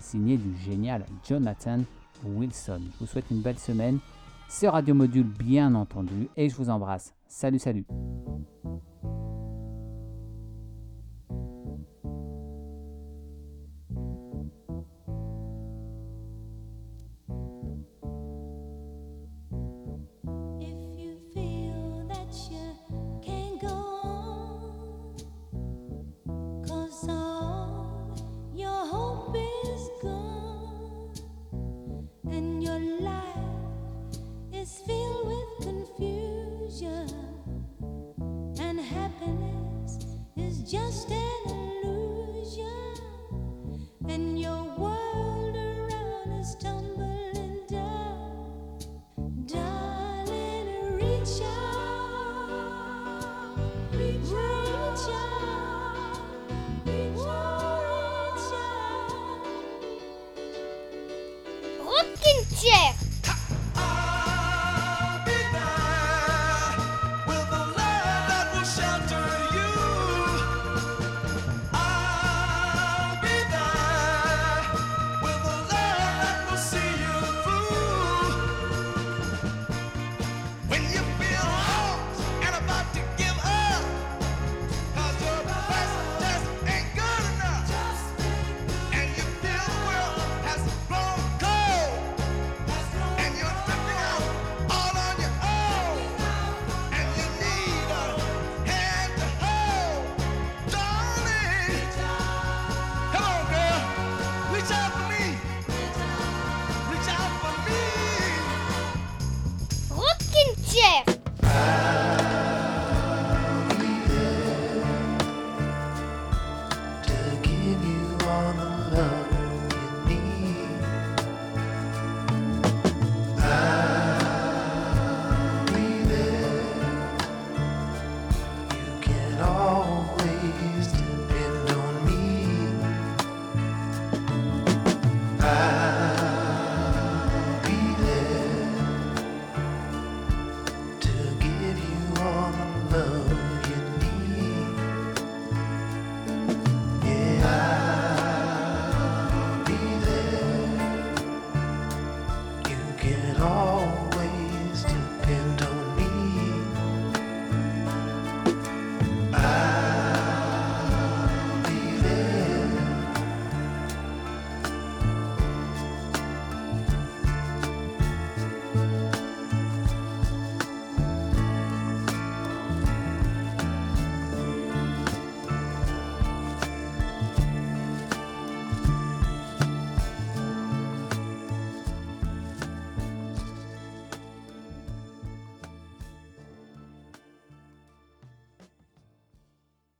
signée 0.00 0.36
du 0.36 0.58
génial 0.58 1.06
Jonathan 1.24 1.78
Wilson. 2.24 2.80
Je 2.92 2.98
vous 3.00 3.06
souhaite 3.06 3.30
une 3.30 3.42
belle 3.42 3.58
semaine. 3.58 3.98
C'est 4.48 4.68
Radio 4.68 4.94
Module 4.94 5.26
bien 5.26 5.74
entendu, 5.74 6.28
et 6.36 6.48
je 6.48 6.56
vous 6.56 6.68
embrasse. 6.68 7.14
Salut, 7.26 7.58
salut. 7.58 7.86